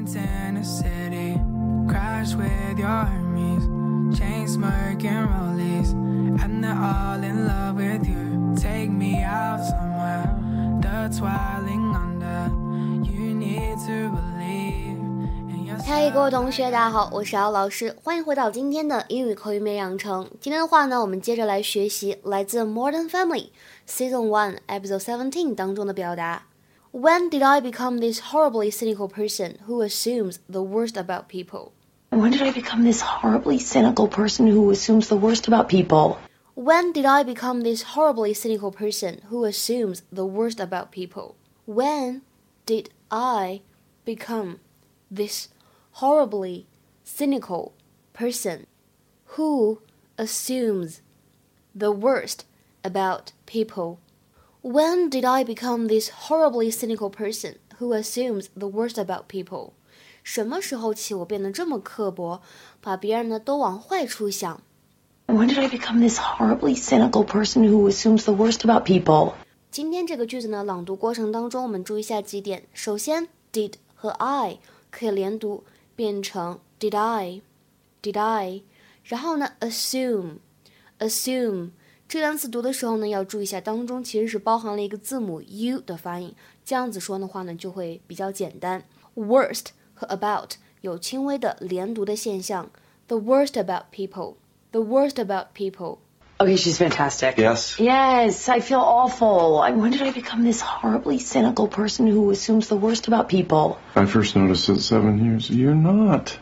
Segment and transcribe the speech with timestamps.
[0.00, 1.38] Went in a city,
[1.86, 3.66] Crash with your armies,
[4.18, 5.92] chain smirking rollies,
[6.42, 8.54] and they're all in love with you.
[8.56, 10.34] Take me out somewhere,
[10.80, 12.48] the twirling under.
[13.04, 14.96] You need to believe.
[15.50, 15.86] in yourself.
[15.86, 20.26] 嗨，各位同学，大家好，我是姚老师，欢迎回到今天的英语口语美养成。
[20.40, 23.48] 今天的话呢，我们接着来学习来自《Modern Family》
[23.86, 26.44] Season One Episode Seventeen 当中的表达。
[26.92, 31.72] When did I become this horribly cynical person who assumes the worst about people?
[32.10, 36.18] When did I become this horribly cynical person who assumes the worst about people?
[36.56, 41.36] When did I become this horribly cynical person who assumes the worst about people?
[41.64, 42.22] When
[42.66, 43.62] did I
[44.04, 44.58] become
[45.08, 45.46] this
[45.92, 46.66] horribly
[47.04, 47.72] cynical
[48.12, 48.66] person
[49.36, 49.80] who
[50.18, 51.02] assumes
[51.72, 52.46] the worst
[52.82, 54.00] about people?
[54.61, 59.73] When did I become this horribly cynical person who assumes the worst about people?
[60.23, 62.41] 什么时候起我变得这么刻薄，
[62.81, 64.61] 把别人呢都往坏处想？
[65.27, 69.33] When did I become this horribly cynical person who assumes the worst about people?
[69.69, 72.63] 今天这个句子呢，朗读过程当中我们注意一下几点。
[72.73, 74.57] 首先，did 和 I
[74.89, 75.63] 可以连读，
[75.95, 78.63] 变成 did I，did I。
[79.03, 81.69] 然后呢，assume，assume
[82.09, 86.33] 这个单词读的时候呢，要注意一下当中其实是包含了一个字母 u 的发音，
[86.63, 88.83] 这样子说的话呢就会比较简单。
[89.15, 92.69] worst 和 about 有轻微的连读的现象。
[93.07, 95.97] The worst about people，the worst about people。
[96.37, 97.37] Okay, she's fantastic.
[97.37, 97.79] Yes.
[97.79, 99.61] Yes, I feel awful.
[99.61, 103.77] I- When did I become this horribly cynical person who assumes the worst about people?
[103.95, 105.49] I first noticed it seven years.
[105.49, 106.37] You're not.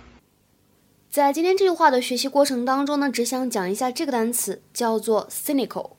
[1.19, 5.95] 在今天这句话的学习过程当中呢，只想讲一下这个单词，叫做 cynical。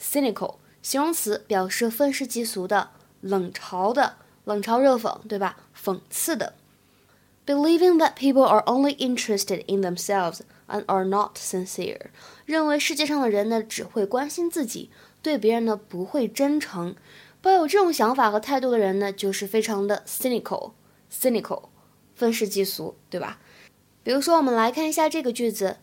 [0.00, 2.88] cynical 形容词，表示愤世嫉俗的、
[3.20, 5.58] 冷嘲的、冷嘲热讽，对吧？
[5.78, 6.54] 讽刺的。
[7.44, 12.06] Believing that people are only interested in themselves and are not sincere，
[12.46, 14.88] 认为世界上的人呢只会关心自己，
[15.20, 16.96] 对别人呢不会真诚。
[17.42, 21.64] 抱有这种想法和态度的人呢，就是非常的 cynical，cynical，
[22.14, 23.38] 愤世嫉俗，对吧？
[24.03, 25.77] 比如说，我们来看一下这个句子：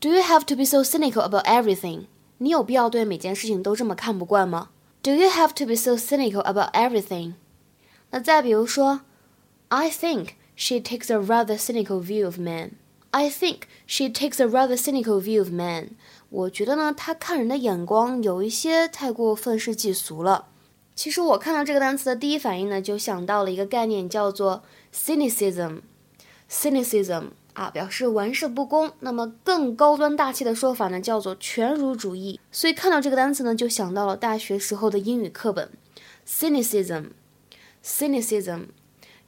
[0.00, 2.04] Do you have to be so cynical about everything？
[2.38, 4.70] 你有必要对每件事情都这么看不惯吗？
[5.02, 7.34] Do you have to be so cynical about everything？
[8.10, 9.02] 那再比如说，
[9.68, 12.70] I think she takes a rather cynical view of men.
[13.10, 15.90] I think she takes a rather cynical view of men.
[16.30, 20.46] 我觉得呢，她看人的眼光有一些太过愤世嫉俗了。
[20.94, 24.62] 其实我看到这个单词的第一反应呢，就想到了一个概念，叫做
[24.94, 28.91] cynicism。cynicism 啊，表示玩世不恭。
[28.99, 32.39] 那么更高端大气的说法呢，叫做全儒主义。
[32.51, 35.69] 所以看到这个单词呢，就想到了大学时候的英语课本
[36.27, 37.11] ，cynicism。
[37.83, 38.65] cynicism。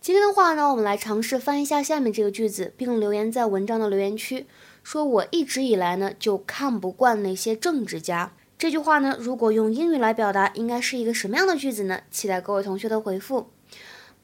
[0.02, 4.46] 今天的话呢，我们来尝试翻译一下下面这个句子，并留言在文章的留言区，
[4.84, 8.32] 说我一直以来呢就看不惯那些政治家。
[8.58, 12.02] 这句话呢，如果用英语来表达，应该是一个什么样的句子呢？
[12.10, 13.48] 期待各位同学的回复。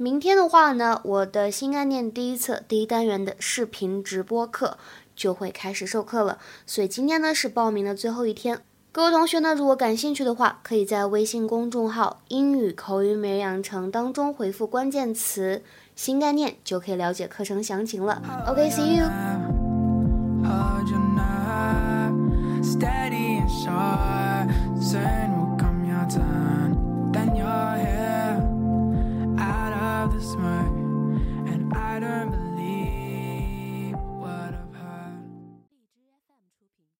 [0.01, 4.79] 明天的话呢，我的新概念第一册第一单元的视频直播课
[5.15, 8.61] 就会开始授课了，所以今天呢是报名的最后一天。
[8.91, 15.61] 各位同学呢，如果感兴趣的话，可以在微信公众号英语口语美养成当中回复关键词
[15.95, 18.23] 新概念，就可以了解课程详情了。
[18.47, 19.05] ok，see you。